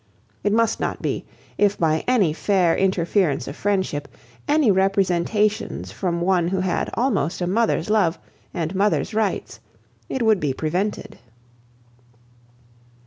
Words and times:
It 0.43 0.51
must 0.51 0.79
not 0.79 0.99
be, 1.03 1.25
if 1.59 1.77
by 1.77 2.03
any 2.07 2.33
fair 2.33 2.75
interference 2.75 3.47
of 3.47 3.55
friendship, 3.55 4.07
any 4.47 4.71
representations 4.71 5.91
from 5.91 6.21
one 6.21 6.47
who 6.47 6.61
had 6.61 6.89
almost 6.95 7.39
a 7.39 7.45
mother's 7.45 7.87
love, 7.91 8.17
and 8.51 8.73
mother's 8.73 9.13
rights, 9.13 9.59
it 10.09 10.23
would 10.23 10.39
be 10.39 10.53
prevented. 10.55 11.19